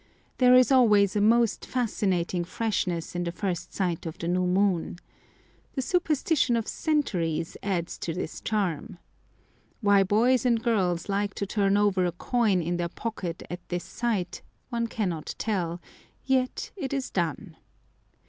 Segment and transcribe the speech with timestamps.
[0.39, 4.97] There is always a most fascinating freshness in the first sight of the new moon.
[5.75, 8.97] The superstition of centuries adds to this charm.
[9.79, 13.83] Why boys and girls like to turn over a coin in their pocket at this
[13.83, 15.79] sight one cannot tell:
[16.25, 17.55] yet it is done.